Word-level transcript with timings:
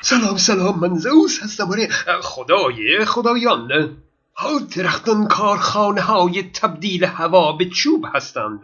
سلام 0.00 0.36
سلام 0.36 0.80
من 0.80 0.98
زوس 0.98 1.42
هستم. 1.42 1.70
آره 1.70 1.88
خدای 2.22 3.04
خدایان. 3.04 3.96
ها 4.36 4.58
درختان 4.58 5.28
کارخانه 5.28 6.00
های 6.00 6.42
تبدیل 6.42 7.04
هوا 7.04 7.52
به 7.52 7.64
چوب 7.64 8.04
هستند. 8.14 8.60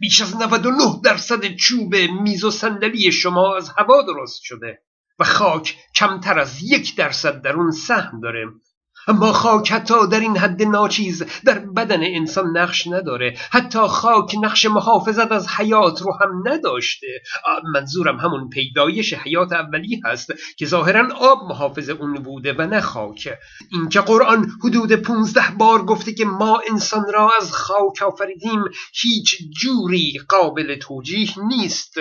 بیش 0.00 0.20
از 0.20 0.36
99 0.36 1.00
درصد 1.04 1.54
چوب 1.54 1.94
میز 1.96 2.44
و 2.44 2.50
صندلی 2.50 3.12
شما 3.12 3.56
از 3.56 3.70
هوا 3.78 4.02
درست 4.02 4.40
شده 4.42 4.78
و 5.18 5.24
خاک 5.24 5.76
کمتر 5.96 6.38
از 6.38 6.62
یک 6.62 6.96
درصد 6.96 7.42
در 7.42 7.52
اون 7.52 7.70
سهم 7.70 8.20
داره. 8.20 8.46
اما 9.08 9.32
خاک 9.32 9.72
حتی 9.72 9.94
در 10.10 10.20
این 10.20 10.36
حد 10.36 10.62
ناچیز 10.62 11.22
در 11.44 11.58
بدن 11.58 12.02
انسان 12.02 12.56
نقش 12.56 12.86
نداره. 12.86 13.36
حتی 13.50 13.78
خاک 13.78 14.34
نقش 14.42 14.66
محافظت 14.66 15.32
از 15.32 15.48
حیات 15.48 16.02
رو 16.02 16.18
هم 16.20 16.42
نداشته. 16.48 17.06
منظورم 17.74 18.16
همون 18.16 18.48
پیدایش 18.48 19.14
حیات 19.14 19.52
اولی 19.52 20.00
هست 20.04 20.32
که 20.56 20.66
ظاهرا 20.66 21.08
آب 21.14 21.38
محافظ 21.48 21.88
اون 21.88 22.14
بوده 22.14 22.52
و 22.52 22.62
نه 22.62 22.80
خاک. 22.80 23.28
اینکه 23.72 24.00
قرآن 24.00 24.50
حدود 24.64 24.92
پونزده 24.92 25.50
بار 25.58 25.84
گفته 25.84 26.12
که 26.14 26.24
ما 26.24 26.60
انسان 26.70 27.04
را 27.14 27.30
از 27.40 27.52
خاک 27.52 28.02
آفریدیم 28.02 28.64
هیچ 28.94 29.36
جوری 29.60 30.20
قابل 30.28 30.78
توجیه 30.78 31.30
نیست. 31.48 31.94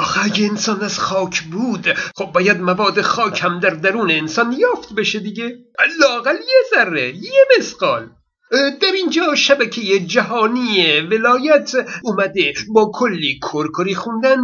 آخه 0.00 0.24
اگه 0.24 0.44
انسان 0.44 0.80
از 0.80 0.98
خاک 0.98 1.42
بود 1.42 1.86
خب 2.16 2.32
باید 2.32 2.60
مواد 2.60 3.00
خاک 3.00 3.44
هم 3.44 3.60
در 3.60 3.70
درون 3.70 4.10
انسان 4.10 4.52
یافت 4.52 4.94
بشه 4.94 5.18
دیگه. 5.18 5.58
لاقل 6.00 6.34
یه 6.34 6.62
ذره 6.74 7.08
یه 7.16 7.44
مسقال 7.58 8.10
در 8.50 8.92
اینجا 8.94 9.34
شبکه 9.34 10.00
جهانی 10.00 11.00
ولایت 11.00 11.72
اومده. 12.02 12.52
با 12.74 12.90
کلی 12.94 13.40
کرکری 13.52 13.94
خوندن 13.94 14.36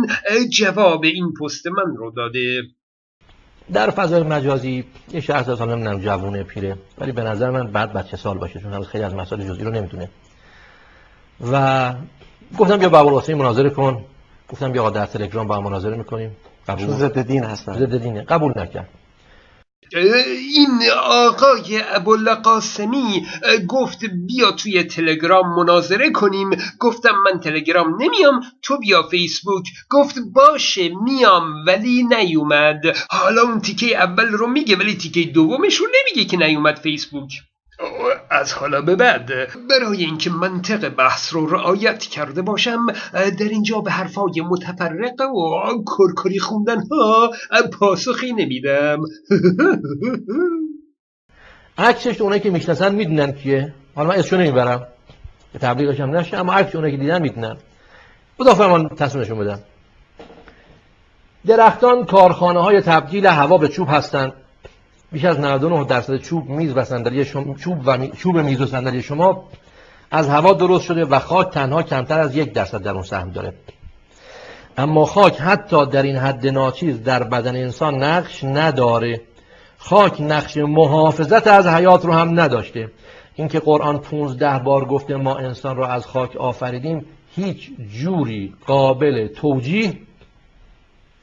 جواب 0.52 1.04
این 1.04 1.32
پست 1.40 1.66
من 1.66 1.96
رو 1.96 2.12
داده. 2.16 2.62
در 3.72 3.90
فضای 3.90 4.22
مجازی 4.22 4.84
یه 5.12 5.20
شخص 5.20 5.48
از 5.48 5.62
نمی‌دونم 5.62 6.00
جوونه 6.00 6.42
پیره 6.42 6.76
ولی 6.98 7.12
به 7.12 7.22
نظر 7.22 7.50
من 7.50 7.66
بعد 7.66 7.92
بچه 7.92 8.16
سال 8.16 8.38
باشه 8.38 8.60
چون 8.60 8.84
خیلی 8.84 9.04
از 9.04 9.14
مسائل 9.14 9.48
جزئی 9.48 9.64
رو 9.64 9.70
نمی‌دونه. 9.70 10.10
و 11.52 11.94
گفتم 12.58 12.76
بیا 12.76 12.88
با 12.88 13.22
مناظره 13.34 13.70
کن. 13.70 14.04
گفتم 14.48 14.72
بیا 14.72 14.90
در 14.90 15.06
تلگرام 15.06 15.46
با 15.46 15.56
هم 15.56 15.64
مناظره 15.64 15.96
می‌کنیم. 15.96 16.36
قبول 16.68 16.86
ضد 16.86 17.18
دین 17.18 17.44
هستن. 17.44 17.72
ضد 17.72 17.96
دینه. 17.96 18.22
قبول 18.22 18.52
نکرد 18.56 18.88
این 19.92 20.80
آقای 21.04 21.82
ابوالقاسمی 21.88 23.26
گفت 23.68 24.04
بیا 24.26 24.50
توی 24.50 24.84
تلگرام 24.84 25.56
مناظره 25.56 26.10
کنیم. 26.10 26.50
گفتم 26.80 27.14
من 27.24 27.40
تلگرام 27.40 28.02
نمیام 28.02 28.40
تو 28.62 28.78
بیا 28.78 29.02
فیسبوک. 29.02 29.64
گفت 29.90 30.14
باشه 30.34 30.88
میام 31.04 31.64
ولی 31.66 32.02
نیومد. 32.02 32.82
حالا 33.10 33.42
اون 33.42 33.60
تیکه 33.60 33.96
اول 33.96 34.28
رو 34.28 34.46
میگه 34.46 34.76
ولی 34.76 34.96
تیکه 34.96 35.22
دومش 35.22 35.76
رو 35.76 35.86
نمیگه 35.86 36.30
که 36.30 36.36
نیومد 36.36 36.76
فیسبوک. 36.76 37.30
از 38.30 38.52
حالا 38.52 38.82
به 38.82 38.96
بعد 38.96 39.26
برای 39.70 40.04
اینکه 40.04 40.30
منطق 40.30 40.88
بحث 40.88 41.34
رو 41.34 41.46
رعایت 41.46 41.98
کرده 41.98 42.42
باشم 42.42 42.86
در 43.12 43.48
اینجا 43.50 43.80
به 43.80 43.90
حرفای 43.90 44.42
متفرق 44.50 45.20
و 45.20 45.84
کرکری 45.98 46.38
خوندن 46.38 46.86
ها 46.90 47.30
پاسخی 47.80 48.32
نمیدم. 48.32 48.98
عکسش 51.78 52.20
اونایی 52.20 52.40
که 52.40 52.50
می‌شناسن 52.50 52.94
می‌دونن 52.94 53.32
کیه. 53.32 53.74
حالا 53.94 54.08
من 54.08 54.14
اسمشو 54.14 54.36
نمی‌برم. 54.36 54.86
به 55.52 55.58
تبلیغش 55.58 56.00
هم 56.00 56.16
نشه 56.16 56.36
اما 56.36 56.52
عکس 56.52 56.74
اونایی 56.74 56.96
که 56.96 57.02
دیدن 57.02 57.22
می‌دونن. 57.22 57.56
خدا 58.38 58.54
فرمان 58.54 58.88
تصمیمشون 58.88 59.38
بدم. 59.38 59.58
درختان 61.46 62.04
کارخانه 62.04 62.60
های 62.60 62.80
تبدیل 62.80 63.26
هوا 63.26 63.58
به 63.58 63.68
چوب 63.68 63.88
هستند. 63.90 64.32
بیش 65.12 65.24
از 65.24 65.40
99 65.40 65.84
درصد 65.84 66.16
چوب 66.16 66.48
میز 66.48 66.76
و 66.76 66.84
صندلی 66.84 67.24
شما 67.24 67.54
چوب 67.54 67.82
و 67.86 68.06
چوب 68.06 68.38
میز 68.38 68.60
و 68.60 68.66
صندلی 68.66 69.02
شما 69.02 69.44
از 70.10 70.28
هوا 70.28 70.52
درست 70.52 70.84
شده 70.84 71.04
و 71.04 71.18
خاک 71.18 71.50
تنها 71.50 71.82
کمتر 71.82 72.20
از 72.20 72.36
یک 72.36 72.52
درصد 72.52 72.82
در 72.82 72.90
اون 72.90 73.02
سهم 73.02 73.30
داره. 73.30 73.52
اما 74.78 75.04
خاک 75.04 75.40
حتی 75.40 75.86
در 75.86 76.02
این 76.02 76.16
حد 76.16 76.46
ناچیز 76.46 77.02
در 77.02 77.22
بدن 77.22 77.56
انسان 77.56 78.02
نقش 78.02 78.44
نداره. 78.44 79.20
خاک 79.78 80.20
نقش 80.20 80.56
محافظت 80.56 81.46
از 81.46 81.66
حیات 81.66 82.04
رو 82.04 82.12
هم 82.12 82.40
نداشته. 82.40 82.90
اینکه 83.34 83.60
قرآن 83.60 83.98
15 83.98 84.58
بار 84.58 84.84
گفته 84.84 85.16
ما 85.16 85.36
انسان 85.36 85.76
را 85.76 85.88
از 85.88 86.06
خاک 86.06 86.36
آفریدیم 86.36 87.06
هیچ 87.34 87.70
جوری 87.90 88.54
قابل 88.66 89.28
توجیه 89.28 89.98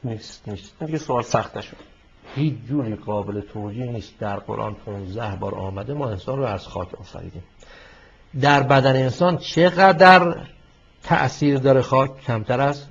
نیست. 0.04 0.48
نیست. 0.48 0.74
یه 0.90 0.98
سوال 0.98 1.24
سخت 1.24 1.62
شد 1.62 1.93
هیچ 2.36 2.54
جوری 2.70 2.96
قابل 2.96 3.42
توجیه 3.42 3.86
نیست 3.86 4.20
در 4.20 4.36
قرآن 4.36 4.76
15 4.76 5.36
بار 5.36 5.56
آمده 5.56 5.94
ما 5.94 6.10
انسان 6.10 6.38
رو 6.38 6.44
از 6.46 6.68
خاک 6.68 7.00
آفریدیم. 7.00 7.44
در 8.42 8.64
بدن 8.64 8.96
انسان 8.96 9.38
چقدر 9.38 10.36
تأثیر 11.04 11.58
داره 11.58 11.82
خاک؟ 11.82 12.22
کمتر 12.22 12.62
از؟ 12.62 12.86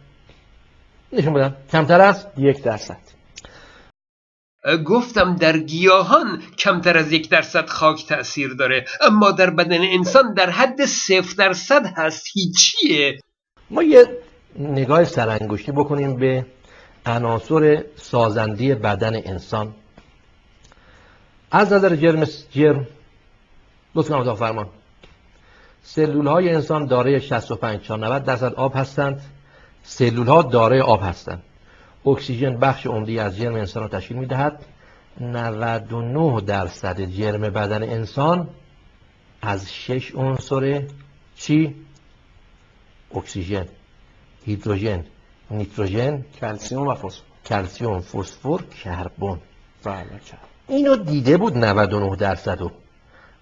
نشون 1.12 1.34
بدم. 1.34 1.56
کمتر 1.72 2.00
از؟ 2.00 2.26
یک 2.36 2.62
درصد. 2.62 2.98
گفتم 4.86 5.36
در 5.36 5.58
گیاهان 5.58 6.42
کمتر 6.58 6.98
از 6.98 7.12
یک 7.12 7.31
درصد 7.31 7.66
خاک 7.66 8.06
تأثیر 8.06 8.54
داره 8.54 8.84
اما 9.00 9.31
در 9.31 9.50
بدن 9.50 9.82
انسان 9.82 10.34
در 10.34 10.50
حد 10.50 10.84
صفر 10.84 11.34
درصد 11.38 11.86
هست. 11.97 12.26
هیچیه. 12.32 13.20
ما 13.70 13.82
یه 13.82 14.19
نگاه 14.58 15.04
سرانگشتی 15.04 15.72
بکنیم 15.72 16.16
به 16.16 16.47
عناصر 17.06 17.84
سازندی 17.96 18.74
بدن 18.74 19.14
انسان. 19.14 19.74
از 21.50 21.72
نظر 21.72 21.96
جرم 21.96 22.24
جرم 22.50 22.86
لطفا 23.94 24.34
فرمان. 24.34 24.66
سلول 25.82 26.26
های 26.26 26.54
انسان 26.54 26.86
دارای 26.86 27.20
65 27.20 27.86
تا 27.86 27.96
90 27.96 28.24
درصد 28.24 28.54
آب 28.54 28.76
هستند. 28.76 29.20
سلول 29.82 30.26
ها 30.26 30.42
دارای 30.42 30.80
آب 30.80 31.02
هستند. 31.02 31.42
اکسیژن 32.06 32.56
بخش 32.56 32.86
عمدی 32.86 33.19
از 33.19 33.36
جرم 33.36 33.54
انسان 33.54 33.82
را 33.82 33.88
تشکیل 33.88 34.16
می 34.16 34.26
دهد 34.26 34.64
99 35.20 36.40
درصد 36.40 37.00
جرم 37.00 37.40
بدن 37.40 37.82
انسان 37.82 38.48
از 39.42 39.72
6 39.72 40.14
عنصر 40.14 40.82
چی؟ 41.36 41.74
اکسیژن 43.14 43.66
هیدروژن. 44.44 45.04
نیتروژن 45.52 46.24
کلسیوم 46.40 46.86
و 46.86 46.94
فسفر. 46.94 47.22
کلسیوم 47.46 48.00
فسفر 48.00 48.62
کربن. 48.62 49.38
بله 49.84 50.06
اینو 50.68 50.96
دیده 50.96 51.36
بود 51.36 51.58
99 51.58 52.16
درصد 52.16 52.60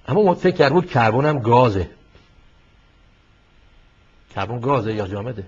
اما 0.09 0.23
ما 0.23 0.35
فکر 0.35 0.57
کرد 0.57 0.73
بود 0.73 0.87
کربن 0.87 1.27
هم 1.27 1.39
گازه. 1.39 1.91
کربن 4.35 4.61
گازه 4.61 4.95
یا 4.95 5.07
جامده. 5.07 5.47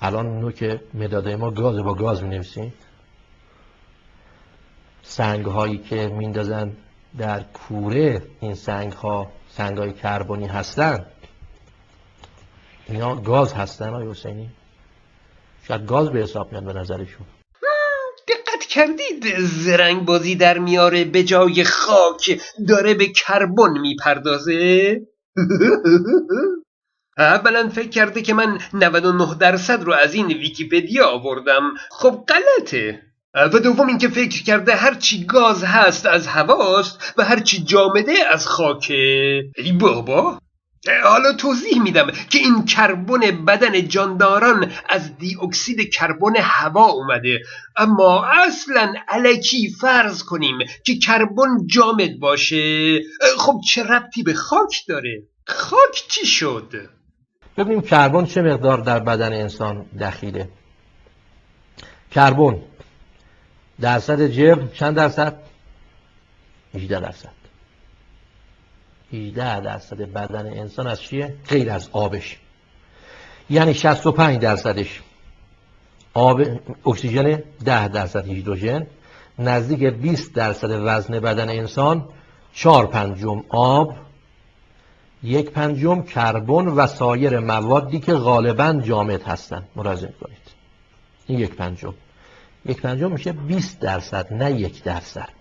الان 0.00 0.40
نوک 0.40 0.80
مداده 0.94 1.36
ما 1.36 1.50
گازه 1.50 1.82
با 1.82 1.94
گاز 1.94 2.22
می 2.22 2.28
نویسیم 2.28 2.72
سنگ 5.02 5.46
هایی 5.46 5.78
که 5.78 6.08
میندازن 6.08 6.72
در 7.18 7.42
کوره 7.42 8.22
این 8.40 8.54
سنگ 8.54 8.92
ها 8.92 9.30
سنگ 9.50 9.78
های 9.78 9.92
کربنی 9.92 10.46
هستن. 10.46 11.06
اینا 12.86 13.14
گاز 13.14 13.52
هستن 13.52 13.90
های 13.90 14.10
حسینی؟ 14.10 14.50
شاید 15.68 15.86
گاز 15.86 16.10
به 16.10 16.18
حساب 16.18 16.52
میاد 16.52 16.64
به 16.64 16.72
نظرشون. 16.72 17.26
دقت 18.28 18.64
کردید؟ 18.64 19.38
زرنگ 19.38 20.04
بازی 20.04 20.34
در 20.34 20.58
میاره 20.58 21.04
به 21.04 21.22
جای 21.22 21.64
خاک 21.64 22.40
داره 22.68 22.94
به 22.94 23.06
کربن 23.06 23.78
می‌پردازه؟ 23.80 25.00
اولا 27.18 27.68
فکر 27.68 27.88
کرده 27.88 28.22
که 28.22 28.34
من 28.34 28.58
99 28.72 29.34
درصد 29.34 29.82
رو 29.82 29.92
از 29.92 30.14
این 30.14 30.26
ویکیپدیا 30.26 31.06
آوردم. 31.06 31.62
خب 31.90 32.24
غلطه. 32.28 33.02
و 33.34 33.58
دوم 33.58 33.88
اینکه 33.88 34.08
فکر 34.08 34.44
کرده 34.44 34.74
هرچی 34.74 35.24
گاز 35.26 35.64
هست 35.64 36.06
از 36.06 36.26
هواست 36.26 37.14
و 37.16 37.24
هرچی 37.24 37.64
جامده 37.64 38.14
از 38.32 38.46
خاکه. 38.46 39.42
ای 39.56 39.72
بابا! 39.72 40.38
حالا 41.04 41.32
توضیح 41.32 41.82
میدم 41.82 42.06
که 42.30 42.38
این 42.38 42.64
کربن 42.64 43.44
بدن 43.44 43.88
جانداران 43.88 44.72
از 44.88 45.18
دی 45.18 45.36
اکسید 45.42 45.92
کربن 45.94 46.36
هوا 46.36 46.86
اومده. 46.86 47.40
اما 47.76 48.26
اصلا 48.26 48.94
علکی 49.08 49.74
فرض 49.80 50.22
کنیم 50.22 50.58
که 50.84 50.98
کربن 50.98 51.66
جامد 51.66 52.18
باشه. 52.20 53.00
خب 53.38 53.60
چه 53.68 53.82
ربطی 53.82 54.22
به 54.22 54.34
خاک 54.34 54.84
داره؟ 54.88 55.22
خاک 55.46 56.04
چی 56.08 56.26
شد؟ 56.26 56.88
ببینیم 57.56 57.80
کربن 57.80 58.24
چه 58.24 58.42
مقدار 58.42 58.78
در 58.80 58.98
بدن 59.00 59.32
انسان 59.32 59.86
دخیله. 60.00 60.48
کربن 62.10 62.62
درصد 63.80 64.26
جرم 64.26 64.68
چند 64.72 64.96
درصد؟ 64.96 65.36
18 66.74 67.00
درصد. 67.00 67.43
18 69.12 69.60
درصد 69.60 69.96
بدن 69.96 70.46
انسان 70.46 70.86
از 70.86 71.02
چیه؟ 71.02 71.34
غیر 71.48 71.70
از 71.70 71.88
آبش. 71.92 72.38
یعنی 73.50 73.74
65 73.74 74.40
درصدش 74.40 75.00
آب 76.14 76.42
اکسیژن 76.86 77.42
10 77.64 77.88
درصد 77.88 78.26
هیدروژن. 78.26 78.86
نزدیک 79.38 79.84
20 79.84 80.32
درصد 80.32 80.70
وزن 80.70 81.20
بدن 81.20 81.48
انسان 81.48 82.08
4 82.52 82.86
پنجم 82.86 83.44
آب 83.48 83.94
یک 85.22 85.50
پنجم 85.50 86.02
کربن 86.02 86.64
و 86.68 86.86
سایر 86.86 87.38
موادی 87.38 88.00
که 88.00 88.14
غالبا 88.14 88.72
جامد 88.72 89.22
هستند. 89.22 89.68
مراجعه 89.76 90.12
کنید. 90.20 90.38
این 91.26 91.38
یک 91.38 91.54
پنجم. 91.54 91.94
یک 92.66 92.80
پنجم 92.80 93.12
میشه 93.12 93.32
20 93.32 93.80
درصد 93.80 94.32
نه 94.32 94.52
یک 94.52 94.82
درصد. 94.82 95.33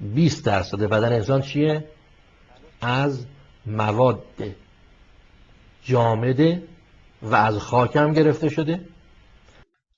20 0.00 0.44
درصد 0.44 0.78
بدن 0.78 1.12
انسان 1.12 1.42
چیه؟ 1.42 1.84
از 2.80 3.26
مواد 3.66 4.22
جامده 5.84 6.62
و 7.22 7.34
از 7.34 7.58
خاک 7.58 7.96
هم 7.96 8.12
گرفته 8.12 8.48
شده. 8.48 8.88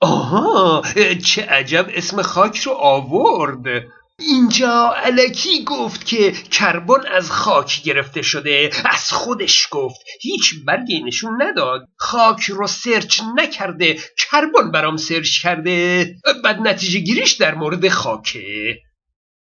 آها 0.01 0.83
چه 1.25 1.43
عجب 1.43 1.87
اسم 1.95 2.23
خاک 2.23 2.59
رو 2.59 2.73
آورد. 2.73 3.85
اینجا 4.19 4.95
علکی 4.97 5.65
گفت 5.65 6.07
که 6.07 6.33
کربن 6.33 7.07
از 7.07 7.31
خاک 7.31 7.83
گرفته 7.83 8.23
شده. 8.23 8.71
از 8.85 9.13
خودش 9.13 9.69
گفت. 9.71 10.01
هیچ 10.21 10.55
برگی 10.67 11.03
نشون 11.03 11.43
نداد. 11.43 11.89
خاک 11.97 12.41
رو 12.43 12.67
سرچ 12.67 13.21
نکرده 13.37 13.97
کربن 14.19 14.71
برام 14.73 14.97
سرچ 14.97 15.43
کرده. 15.43 16.07
بعد 16.45 16.61
نتیجه 16.61 17.01
گیریش 17.01 17.33
در 17.33 17.55
مورد 17.55 17.89
خاکه. 17.89 18.79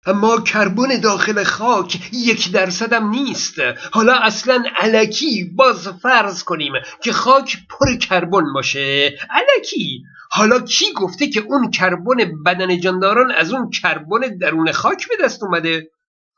اما 0.05 0.39
کربن 0.39 0.99
داخل 0.99 1.43
خاک 1.43 1.99
یک 2.13 2.51
درصدم 2.51 3.09
نیست. 3.09 3.55
حالا 3.91 4.13
اصلا 4.13 4.63
علکی 4.79 5.43
باز 5.55 5.87
فرض 5.87 6.43
کنیم 6.43 6.73
که 7.03 7.13
خاک 7.13 7.57
پر 7.69 7.95
کربن 7.95 8.53
باشه. 8.53 9.17
علکی؟ 9.29 10.03
حالا 10.31 10.59
کی 10.59 10.93
گفته 10.93 11.29
که 11.29 11.39
اون 11.39 11.71
کربن 11.71 12.43
بدن 12.45 12.79
جانداران 12.79 13.31
از 13.31 13.53
اون 13.53 13.69
کربن 13.69 14.37
درون 14.41 14.71
خاک 14.71 15.07
به 15.07 15.23
دست 15.25 15.43
اومده؟ 15.43 15.89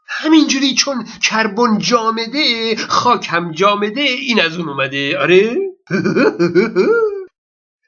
همینجوری 0.07 0.75
چون 0.75 1.05
کربن 1.23 1.77
جامده 1.77 2.75
خاک 2.75 3.27
هم 3.29 3.51
جامده 3.51 4.01
این 4.01 4.41
از 4.41 4.57
اون 4.57 4.69
اومده. 4.69 5.17
آره؟ 5.19 5.57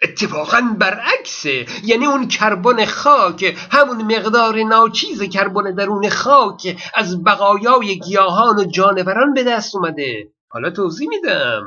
اتفاقا 0.03 0.61
برعکسه. 0.79 1.65
یعنی 1.83 2.05
اون 2.05 2.27
کربن 2.27 2.85
خاک 2.85 3.55
همون 3.71 4.15
مقدار 4.15 4.63
ناچیز 4.63 5.23
کربن 5.23 5.75
درون 5.75 6.09
خاک 6.09 6.77
از 6.95 7.23
بقایای 7.23 8.00
گیاهان 8.00 8.59
و 8.59 8.63
جانوران 8.63 9.33
به 9.33 9.44
دست 9.44 9.75
اومده. 9.75 10.27
حالا 10.50 10.69
توضیح 10.69 11.09
میدم. 11.09 11.63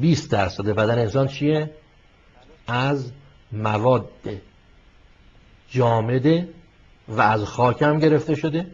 20 0.00 0.30
درصد 0.30 0.64
بدن 0.64 0.98
انسان 0.98 1.28
چیه؟ 1.28 1.70
از 2.68 3.12
مواد 3.52 4.08
جامده 5.70 6.48
و 7.08 7.20
از 7.20 7.44
خاک 7.44 7.82
هم 7.82 7.98
گرفته 7.98 8.34
شده. 8.34 8.66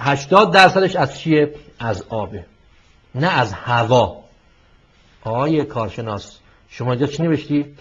80 0.00 0.52
درصدش 0.52 0.96
از 0.96 1.20
چیه؟ 1.20 1.54
از 1.78 2.04
آبه. 2.08 2.46
نه 3.14 3.28
از 3.28 3.52
هوا. 3.52 4.24
آقای 5.24 5.64
کارشناس 5.64 6.38
شما 6.68 6.92
اینجا 6.92 7.06
چی 7.06 7.22
نوشتی؟ 7.22 7.74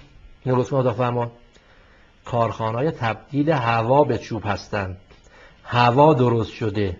اینو 0.43 0.59
لطفا 0.59 0.93
فرما 0.93 1.31
کارخانه 2.25 2.91
تبدیل 2.91 3.49
هوا 3.49 4.03
به 4.03 4.17
چوب 4.17 4.41
هستند. 4.45 4.97
هوا 5.63 6.13
درست 6.13 6.51
شده. 6.51 6.97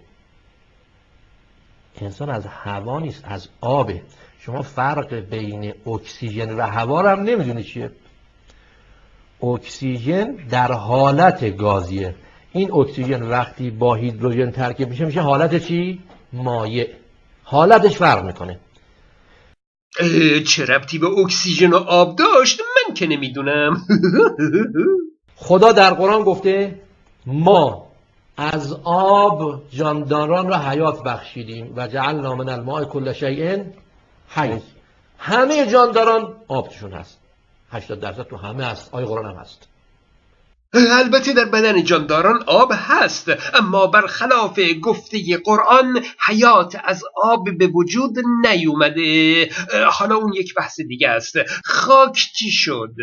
انسان 2.01 2.29
از 2.29 2.45
هوا 2.45 2.99
نیست 2.99 3.23
از 3.27 3.47
آبه. 3.61 4.01
شما 4.39 4.61
فرق 4.61 5.13
بین 5.13 5.73
اکسیژن 5.87 6.55
و 6.55 6.61
هوا 6.61 7.01
رو 7.01 7.09
هم 7.09 7.19
نمی‌دونی 7.19 7.63
چیه؟ 7.63 7.91
اکسیژن 9.43 10.35
در 10.49 10.71
حالت 10.71 11.57
گازیه. 11.57 12.15
این 12.51 12.73
اکسیژن 12.73 13.23
وقتی 13.23 13.71
با 13.71 13.95
هیدروژن 13.95 14.51
ترکیب 14.51 14.89
میشه 14.89 15.05
میشه 15.05 15.21
حالت 15.21 15.57
چی؟ 15.57 16.01
مایع. 16.33 16.87
حالتش 17.43 17.97
فرق 17.97 18.25
می‌کنه. 18.25 18.59
چه 20.47 20.65
ربطی 20.65 20.97
به 20.97 21.07
اکسیژن 21.07 21.69
و 21.69 21.75
آب 21.75 22.15
داشت؟ 22.15 22.61
من 22.61 22.93
که 22.93 23.07
نمی‌دونم. 23.07 23.81
خدا 25.35 25.71
در 25.71 25.93
قرآن 25.93 26.23
گفته 26.23 26.81
ما 27.25 27.87
از 28.37 28.73
آب 28.83 29.61
جانداران 29.69 30.47
را 30.47 30.57
حیات 30.57 31.03
بخشیدیم 31.03 31.73
و 31.75 31.87
جعلنا 31.87 32.35
من 32.35 32.49
الماء 32.49 32.83
کل 32.83 33.13
شیء 33.13 33.63
حی. 34.29 34.61
همه 35.17 35.71
جانداران 35.71 36.33
آب 36.47 36.69
توشون 36.69 36.93
هست. 36.93 37.19
80 37.71 37.99
درصد 37.99 38.23
تو 38.23 38.37
همه 38.37 38.65
هست 38.65 38.93
آیه 38.93 39.05
قرآن 39.05 39.25
هم 39.25 39.41
هست. 39.41 39.67
البته 40.73 41.33
در 41.33 41.45
بدن 41.45 41.83
جانداران 41.83 42.43
آب 42.47 42.71
هست 42.75 43.31
اما 43.53 43.87
برخلاف 43.87 44.59
گفته 44.81 45.37
قرآن 45.37 46.03
حیات 46.27 46.77
از 46.83 47.03
آب 47.23 47.57
به 47.57 47.67
وجود 47.67 48.15
نیومده. 48.45 49.49
حالا 49.91 50.15
اون 50.15 50.33
یک 50.33 50.53
بحث 50.55 50.79
دیگه 50.79 51.09
است. 51.09 51.33
خاک 51.65 52.17
چی 52.35 52.51
شد؟ 52.51 52.93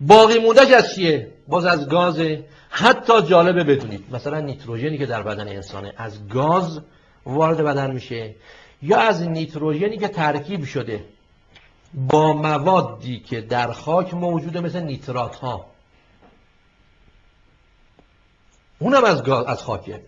باقی 0.00 0.38
موندهش 0.38 0.70
از 0.70 0.94
چیه؟ 0.94 1.32
باز 1.48 1.64
از 1.64 1.88
گازه 1.88 2.44
حتی 2.70 3.22
جالبه 3.22 3.64
بدونید. 3.64 4.04
مثلا 4.12 4.40
نیتروژنی 4.40 4.98
که 4.98 5.06
در 5.06 5.22
بدن 5.22 5.48
انسانه 5.48 5.94
از 5.96 6.28
گاز 6.28 6.80
وارد 7.26 7.64
بدن 7.64 7.90
میشه 7.90 8.34
یا 8.82 8.98
از 8.98 9.22
نیتروژنی 9.22 9.98
که 9.98 10.08
ترکیب 10.08 10.64
شده 10.64 11.04
با 11.94 12.32
موادی 12.32 13.20
که 13.20 13.40
در 13.40 13.72
خاک 13.72 14.14
موجوده 14.14 14.60
مثل 14.60 14.80
نیترات 14.80 15.36
ها 15.36 15.71
اونم 18.82 19.04
از 19.04 19.22
گاز 19.22 19.46
از 19.46 19.62
خاکه 19.62 20.04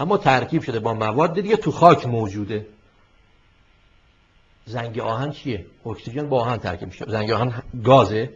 اما 0.00 0.18
ترکیب 0.18 0.62
شده 0.62 0.80
با 0.80 0.94
مواد 0.94 1.34
دیگه 1.34 1.56
تو 1.56 1.70
خاک 1.70 2.06
موجوده. 2.06 2.66
زنگ 4.64 4.98
آهن 5.00 5.30
چیه؟ 5.32 5.66
اکسیژن 5.86 6.28
با 6.28 6.40
آهن 6.40 6.56
ترکیب 6.56 6.88
میشه. 6.88 7.04
زنگ 7.08 7.30
آهن 7.30 7.62
گازه. 7.84 8.30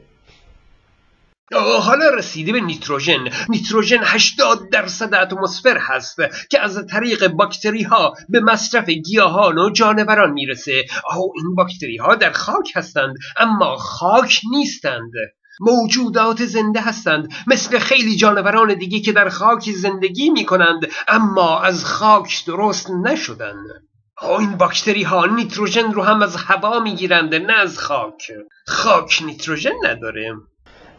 حالا 1.82 2.10
رسیده 2.10 2.52
به 2.52 2.60
نیتروژن. 2.60 3.28
نیتروژن 3.48 3.98
80 4.02 4.70
درصد 4.70 5.14
اتمسفر 5.14 5.78
هست 5.78 6.16
که 6.50 6.60
از 6.60 6.86
طریق 6.90 7.28
باکتری 7.28 7.82
ها 7.82 8.14
به 8.28 8.40
مصرف 8.40 8.88
گیاهان 8.88 9.58
و 9.58 9.70
جانوران 9.70 10.30
می‌رسه. 10.30 10.84
آه 11.04 11.16
این 11.16 11.54
باکتری 11.54 11.96
ها 11.96 12.14
در 12.14 12.32
خاک 12.32 12.72
هستند 12.74 13.16
اما 13.36 13.76
خاک 13.76 14.40
نیستند. 14.50 15.12
موجودات 15.60 16.44
زنده 16.44 16.80
هستند 16.80 17.28
مثل 17.46 17.78
خیلی 17.78 18.16
جانوران 18.16 18.74
دیگه 18.74 19.00
که 19.00 19.12
در 19.12 19.28
خاک 19.28 19.70
زندگی 19.70 20.30
می 20.30 20.44
کنند 20.44 20.88
اما 21.08 21.60
از 21.60 21.84
خاک 21.84 22.44
درست 22.46 22.90
نشدند 22.90 23.88
این 24.22 24.56
باکتری 24.56 25.02
ها 25.02 25.26
نیتروژن 25.26 25.92
رو 25.92 26.02
هم 26.02 26.22
از 26.22 26.36
هوا 26.36 26.80
می‌گیرند 26.80 27.34
نه 27.34 27.52
از 27.52 27.78
خاک. 27.78 28.32
خاک 28.66 29.22
نیتروژن 29.26 29.72
نداره. 29.84 30.34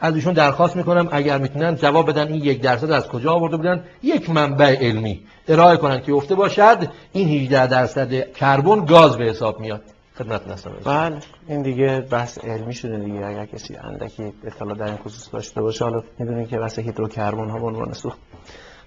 از 0.02 0.16
ایشون 0.16 0.34
درخواست 0.34 0.76
می‌کنم 0.76 1.10
اگر 1.12 1.38
می‌تونن 1.38 1.76
جواب 1.76 2.10
بدن 2.10 2.28
این 2.28 2.44
یک 2.44 2.62
درصد 2.62 2.92
از 2.92 3.08
کجا 3.08 3.34
آورده 3.34 3.58
بودن 3.58 3.84
یک 4.04 4.30
منبع 4.30 4.76
علمی. 4.82 5.24
ارائه 5.48 5.78
کنن 5.78 6.02
که 6.02 6.14
افته 6.14 6.36
باشد 6.36 6.88
این 7.14 7.28
18 7.28 7.68
درصد 7.68 8.34
کربن 8.34 8.86
گاز 8.86 9.18
به 9.18 9.24
حساب 9.24 9.60
میاد. 9.60 9.84
خدمت 10.20 10.48
هستم. 10.48 10.72
بله 10.86 11.20
این 11.48 11.62
دیگه 11.62 12.02
بحث 12.02 12.38
علمی 12.38 12.74
شده 12.74 12.98
دیگه. 12.98 13.26
اگر 13.26 13.46
کسی 13.46 13.76
اندکی 13.76 14.34
اطلاع 14.44 14.76
در 14.76 14.86
این 14.86 14.98
خصوص 14.98 15.34
داشته 15.34 15.62
باشه 15.62 15.86
حالا 15.86 16.04
می‌دونین 16.20 16.48
که 16.48 16.58
بحث 16.58 16.80
هیدروکربن 16.80 17.50
ها 17.50 17.60
به 17.60 17.66
عنوان 17.66 17.94
سوخت 17.94 18.18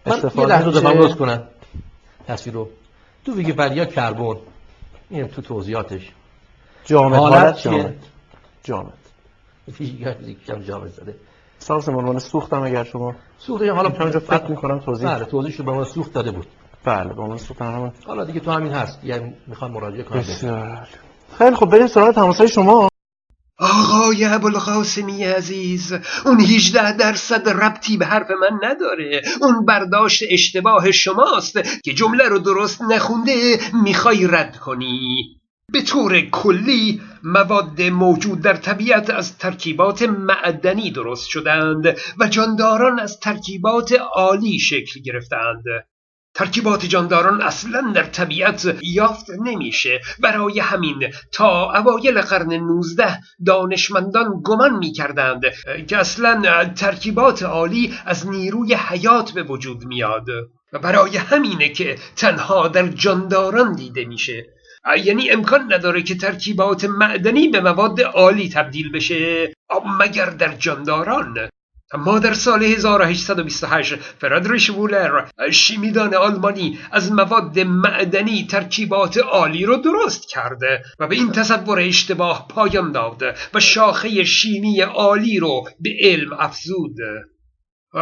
من 0.07 0.17
یه 0.37 0.47
لحظه 0.47 0.71
دفعه 0.71 0.93
روز 0.93 1.17
کنم 1.17 1.43
تصویر 2.29 2.55
رو. 2.55 2.69
تو 3.25 3.35
ویکیپدیا 3.35 3.85
کربن. 3.85 4.37
این 5.11 5.29
تو 5.29 5.43
توضیحاتش. 5.43 6.13
جامد. 6.85 7.19
حالت؟ 7.19 7.63
جامد. 7.63 7.95
جامد. 8.65 8.93
یکم 9.81 10.61
جامع 10.61 10.89
زده. 10.89 11.15
ساز 11.59 11.87
به 11.87 11.97
عنوان 11.97 12.19
سوختم 12.19 12.63
اگر 12.63 12.85
شما 12.85 13.15
سوخت 13.39 13.63
حالا 13.63 13.89
همینجا 13.89 14.21
فکر 14.21 14.47
می‌کنم 14.47 14.79
توضیح 14.79 15.15
بله 15.15 15.25
توضیحش 15.25 15.55
رو 15.55 15.65
به 15.65 15.73
ما 15.73 15.85
سوخت 15.85 16.13
داده 16.13 16.31
بود. 16.31 16.47
بله 16.85 17.15
به 17.15 17.23
عنوان 17.23 17.39
سوختم 17.39 17.65
همون 17.65 17.93
حالا 18.07 18.25
دیگه 18.25 18.41
تو 18.41 18.51
همین 18.51 18.73
هست. 18.73 19.05
یعنی 19.05 19.35
می‌خوام 19.47 19.71
مراجعه 19.71 20.03
کنم. 20.03 20.19
بسیار 20.19 20.89
خیلی 21.39 21.57
خب 21.57 21.67
بریم 21.67 21.87
سراغ 21.87 22.15
تماسای 22.15 22.49
شما. 22.49 22.89
آقای 23.59 24.25
ابوالقاسمی 24.25 25.25
عزیز 25.25 25.95
اون 26.25 26.41
18 26.41 26.97
درصد 26.97 27.49
ربطی 27.49 27.97
به 27.97 28.07
حرف 28.07 28.31
من 28.31 28.69
نداره. 28.69 29.23
اون 29.41 29.65
برداشت 29.65 30.23
اشتباه 30.31 30.91
شماست 30.91 31.81
که 31.85 31.95
جمله 31.95 32.29
رو 32.29 32.39
درست 32.39 32.83
نخونده 32.83 33.61
می‌خوای 33.85 34.27
رد 34.27 34.57
کنی. 34.57 35.37
به 35.73 35.83
طور 35.83 36.21
کلی 36.21 37.01
مواد 37.23 37.83
موجود 37.83 38.41
در 38.41 38.57
طبیعت 38.57 39.11
از 39.11 39.39
ترکیبات 39.39 40.03
معدنی 40.03 40.91
درست 40.91 41.29
شدند 41.29 41.97
و 42.19 42.29
جانداران 42.29 43.01
از 43.01 43.21
ترکیبات 43.21 43.93
عالی 44.15 44.59
شکل 44.59 45.01
گرفتند. 45.01 45.65
ترکیبات 46.35 46.87
جانداران 46.87 47.43
اصلا 47.43 47.93
در 47.95 48.03
طبیعت 48.05 48.77
یافت 48.83 49.27
نمیشه. 49.45 50.01
برای 50.21 50.61
همین 50.61 51.13
تا 51.33 51.73
اوایل 51.73 52.21
قرن 52.21 52.53
19 52.53 53.19
دانشمندان 53.47 54.43
گمان 54.45 54.79
می‌کردند 54.79 55.43
که 55.89 55.99
اصلا 55.99 56.65
ترکیبات 56.65 57.43
عالی 57.43 57.95
از 58.07 58.29
نیروی 58.29 58.75
حیات 58.75 59.33
به 59.33 59.43
وجود 59.43 59.85
میاد. 59.85 60.27
و 60.73 60.79
برای 60.79 61.17
همینه 61.17 61.69
که 61.69 61.99
تنها 62.17 62.69
در 62.69 62.89
جانداران 62.89 63.73
دیده 63.73 64.05
میشه. 64.05 64.47
یعنی 65.05 65.31
امکان 65.31 65.73
نداره 65.73 66.03
که 66.03 66.15
ترکیبات 66.15 66.85
معدنی 66.85 67.49
به 67.49 67.61
مواد 67.61 68.01
عالی 68.01 68.49
تبدیل 68.49 68.93
بشه. 68.93 69.53
مگر 70.01 70.31
در 70.31 70.55
جانداران؟ 70.55 71.49
اما 71.93 72.19
در 72.19 72.35
سال 72.35 72.63
1828 72.63 73.95
فرادریش 73.95 74.71
وولر 74.71 75.29
شیمیدان 75.51 76.15
آلمانی 76.15 76.79
از 76.93 77.13
مواد 77.13 77.61
معدنی 77.61 78.47
ترکیبات 78.47 79.19
عالی 79.19 79.65
رو 79.65 79.77
درست 79.77 80.29
کرده 80.29 80.83
و 80.99 81.07
به 81.07 81.15
این 81.15 81.33
تصور 81.33 81.79
اشتباه 81.79 82.49
پایان 82.49 82.93
داد 82.93 83.23
و 83.55 83.61
شاخه 83.61 84.25
شیمی 84.25 84.81
عالی 84.81 85.39
رو 85.39 85.69
به 85.81 85.91
علم 86.01 86.33
افزود. 86.33 86.97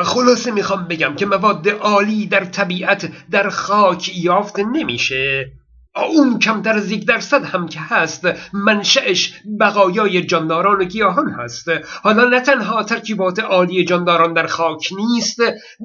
خلاصه 0.05 0.51
می‌خوام 0.51 0.89
بگم 0.89 1.15
که 1.15 1.27
مواد 1.27 1.69
عالی 1.69 2.27
در 2.27 2.45
طبیعت 2.45 3.11
در 3.31 3.49
خاک 3.49 4.17
یافت 4.17 4.59
نمیشه. 4.59 5.53
اون 5.97 6.39
کمتر 6.39 6.77
از 6.77 6.91
یک 6.91 7.07
درصد 7.07 7.45
هم 7.45 7.69
که 7.69 7.81
هست 7.81 8.25
منشأش 8.53 9.35
بقایای 9.61 10.23
جانداران 10.23 10.81
و 10.81 10.85
گیاهان 10.85 11.31
هست. 11.31 11.69
حالا 12.03 12.29
نه 12.29 12.41
تنها 12.41 12.83
ترکیبات 12.83 13.39
عالی 13.39 13.85
جانداران 13.85 14.35
در 14.35 14.47
خاک 14.47 14.89
نیست 14.97 15.41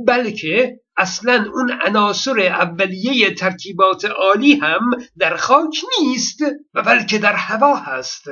بلکه 0.08 0.80
اصلا 0.98 1.46
اون 1.54 1.72
عناصر 1.86 2.40
اولیه 2.40 3.34
ترکیبات 3.34 4.06
عالی 4.06 4.56
هم 4.56 4.92
در 5.18 5.38
خاک 5.38 5.82
نیست 6.00 6.42
و 6.74 6.84
بلکه 6.84 7.18
در 7.18 7.34
هوا 7.34 7.76
هست. 7.76 8.26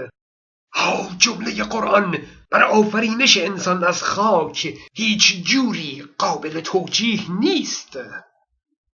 ها 0.73 1.09
جمله 1.17 1.63
قرآن 1.63 2.17
بر 2.51 2.63
آفرینش 2.63 3.37
انسان 3.37 3.83
از 3.83 4.03
خاک 4.03 4.73
هیچ 4.93 5.43
جوری 5.43 6.03
قابل 6.17 6.59
توجیه 6.59 7.31
نیست. 7.39 7.97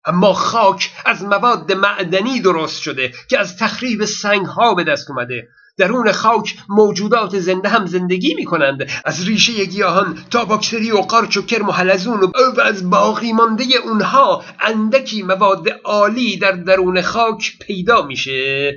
اما 0.07 0.33
خاک 0.33 0.93
از 1.05 1.25
مواد 1.25 1.73
معدنی 1.73 2.41
درست 2.41 2.83
شده 2.83 3.13
که 3.29 3.39
از 3.39 3.57
تخریب 3.57 4.05
سنگ 4.05 4.47
ها 4.47 4.75
به 4.75 4.85
دست 4.85 5.11
اومده. 5.11 5.49
درون 5.77 6.13
خاک 6.13 6.57
موجودات 6.69 7.39
زنده 7.39 7.69
هم 7.69 7.87
زندگی 7.87 8.35
می 8.35 8.45
کنند 8.45 8.91
از 9.05 9.27
ریشه 9.27 9.65
گیاهان 9.65 10.19
تا 10.31 10.45
باکتری 10.45 10.91
و 10.91 10.97
قارچ 10.97 11.37
و 11.37 11.43
کرم 11.43 11.69
و 11.69 11.73
حلزون 11.73 12.21
و 12.57 12.61
از 12.61 12.91
باقی 12.91 13.33
مانده 13.33 13.65
اونها 13.85 14.45
اندکی 14.61 15.23
مواد 15.23 15.69
عالی 15.85 16.37
در 16.37 16.53
درون 16.53 17.03
خاک 17.03 17.59
پیدا 17.61 18.03
میشه. 18.03 18.73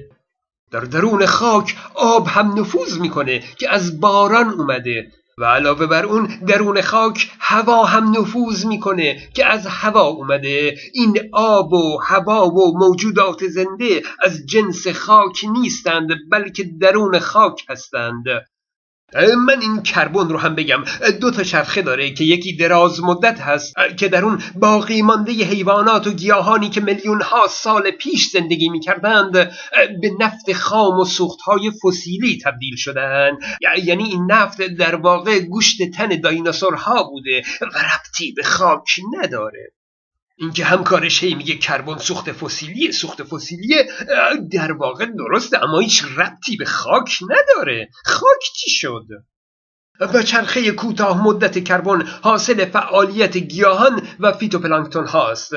در 0.71 0.79
درون 0.79 1.25
خاک 1.25 1.75
آب 1.95 2.27
هم 2.27 2.59
نفوذ 2.59 2.99
می‌کنه 2.99 3.43
که 3.59 3.73
از 3.73 3.99
باران 3.99 4.49
اومده. 4.49 5.11
و 5.39 5.45
علاوه 5.45 5.85
بر 5.85 6.05
اون 6.05 6.27
درون 6.47 6.81
خاک 6.81 7.31
هوا 7.39 7.85
هم 7.85 8.19
نفوذ 8.19 8.65
می‌کنه 8.65 9.29
که 9.33 9.45
از 9.45 9.67
هوا 9.67 10.07
اومده. 10.07 10.77
این 10.93 11.19
آب 11.33 11.73
و 11.73 11.99
هوا 12.03 12.47
و 12.47 12.77
موجودات 12.77 13.47
زنده 13.47 14.01
از 14.23 14.45
جنس 14.45 14.87
خاک 14.87 15.45
نیستند 15.51 16.09
بلکه 16.31 16.63
درون 16.63 17.19
خاک 17.19 17.65
هستند. 17.69 18.23
من 19.15 19.61
این 19.61 19.83
کربن 19.83 20.29
رو 20.29 20.37
هم 20.37 20.55
بگم. 20.55 20.83
دو 21.21 21.31
تا 21.31 21.43
چرخه 21.43 21.81
داره 21.81 22.13
که 22.13 22.23
یکی 22.23 22.55
دراز 22.55 23.03
مدت 23.03 23.41
هست 23.41 23.73
که 23.97 24.07
در 24.07 24.25
اون 24.25 24.41
باقی 24.55 25.01
مانده 25.01 25.31
حیوانات 25.31 26.07
و 26.07 26.11
گیاهانی 26.11 26.69
که 26.69 26.81
میلیون 26.81 27.21
ها 27.21 27.47
سال 27.49 27.91
پیش 27.91 28.29
زندگی 28.29 28.69
می‌کردند 28.69 29.31
به 30.01 30.11
نفت 30.19 30.53
خام 30.53 30.99
و 30.99 31.05
های 31.45 31.71
فسیلی 31.83 32.39
تبدیل 32.43 32.75
شدن. 32.75 33.31
یعنی 33.85 34.03
این 34.03 34.31
نفت 34.31 34.61
در 34.61 34.95
واقع 34.95 35.39
گوشت 35.39 35.91
تن 35.91 36.21
دایناسورها 36.21 37.03
بوده 37.03 37.41
و 37.61 37.65
ربطی 37.65 38.31
به 38.31 38.43
خاک 38.43 38.89
نداره. 39.23 39.76
اینکه 40.39 40.65
همکارش 40.65 41.23
هی 41.23 41.35
میگه 41.35 41.55
کربن 41.55 41.97
سوخت 41.97 42.31
فسیلی 42.31 42.91
سوخت 42.91 43.23
فسیلی 43.23 43.75
در 44.51 44.71
واقع 44.71 45.05
درسته 45.05 45.63
اما 45.63 45.79
هیچ 45.79 46.03
ربطی 46.17 46.57
به 46.57 46.65
خاک 46.65 47.19
نداره. 47.23 47.89
خاک 48.05 48.41
چی 48.55 48.69
شد؟ 48.69 49.05
و 49.99 50.23
چرخه 50.23 50.71
کوتاه 50.71 51.23
مدت 51.23 51.63
کربن 51.63 52.07
حاصل 52.21 52.65
فعالیت 52.65 53.37
گیاهان 53.37 54.07
و 54.19 54.31
فیتوپلانکتون 54.31 55.07
هاست 55.07 55.51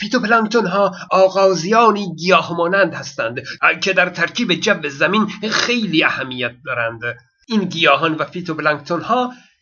فیتوپلانکتون 0.00 0.66
ها 0.66 0.94
آغازیانی 1.10 2.14
گیاه 2.18 2.56
مانند 2.56 2.94
هستند 2.94 3.42
که 3.82 3.92
در 3.92 4.08
ترکیب 4.08 4.54
جو 4.54 4.88
زمین 4.88 5.26
خیلی 5.50 6.04
اهمیت 6.04 6.52
دارند. 6.64 7.00
این 7.48 7.64
گیاهان 7.64 8.14
و 8.14 8.24
فیتوپلانکتون 8.24 9.00
ها 9.00 9.32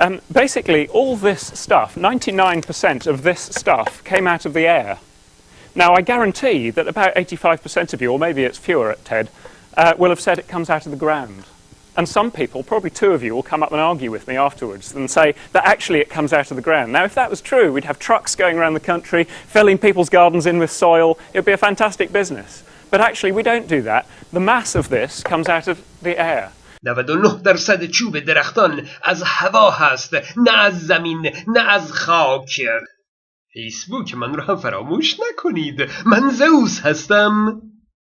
Um, 0.00 0.20
basically, 0.30 0.86
all 0.88 1.16
this 1.16 1.58
stuff, 1.58 1.96
99% 1.96 3.06
of 3.06 3.22
this 3.22 3.40
stuff, 3.40 4.04
came 4.04 4.26
out 4.26 4.46
of 4.46 4.54
the 4.54 4.66
air. 4.66 4.98
Now, 5.74 5.94
I 5.94 6.02
guarantee 6.02 6.70
that 6.70 6.86
about 6.86 7.14
85% 7.14 7.92
of 7.92 8.02
you, 8.02 8.12
or 8.12 8.18
maybe 8.18 8.44
it's 8.44 8.58
fewer 8.58 8.90
at 8.90 9.04
TED, 9.04 9.28
uh, 9.76 9.94
will 9.98 10.10
have 10.10 10.20
said 10.20 10.38
it 10.38 10.48
comes 10.48 10.70
out 10.70 10.86
of 10.86 10.92
the 10.92 10.98
ground. 10.98 11.44
And 11.96 12.08
some 12.08 12.30
people, 12.30 12.62
probably 12.62 12.90
two 12.90 13.10
of 13.10 13.24
you, 13.24 13.34
will 13.34 13.42
come 13.42 13.60
up 13.60 13.72
and 13.72 13.80
argue 13.80 14.12
with 14.12 14.28
me 14.28 14.36
afterwards 14.36 14.94
and 14.94 15.10
say 15.10 15.34
that 15.50 15.66
actually 15.66 15.98
it 15.98 16.08
comes 16.08 16.32
out 16.32 16.52
of 16.52 16.56
the 16.56 16.62
ground. 16.62 16.92
Now, 16.92 17.04
if 17.04 17.14
that 17.16 17.28
was 17.28 17.40
true, 17.40 17.72
we'd 17.72 17.84
have 17.84 17.98
trucks 17.98 18.36
going 18.36 18.56
around 18.56 18.74
the 18.74 18.80
country, 18.80 19.24
filling 19.24 19.78
people's 19.78 20.08
gardens 20.08 20.46
in 20.46 20.58
with 20.58 20.70
soil. 20.70 21.18
It 21.32 21.38
would 21.38 21.44
be 21.44 21.52
a 21.52 21.56
fantastic 21.56 22.12
business. 22.12 22.62
But 22.90 23.00
actually, 23.00 23.32
we 23.32 23.42
don't 23.42 23.66
do 23.66 23.82
that. 23.82 24.06
The 24.32 24.38
mass 24.38 24.76
of 24.76 24.90
this 24.90 25.24
comes 25.24 25.48
out 25.48 25.66
of 25.66 25.84
the 26.00 26.16
air. 26.16 26.52
99 26.88 27.42
درصد 27.42 27.84
چوب 27.84 28.18
درختان 28.18 28.88
از 29.02 29.22
هوا 29.22 29.70
هست 29.70 30.14
نه 30.36 30.52
از 30.52 30.86
زمین 30.86 31.30
نه 31.48 31.60
از 31.60 31.92
خاک. 31.92 32.60
فیسبوک 33.52 34.14
من 34.14 34.34
رو 34.34 34.56
فراموش 34.56 35.16
نکنید. 35.30 35.90
من 36.06 36.30
زوس 36.30 36.80
هستم. 36.80 37.62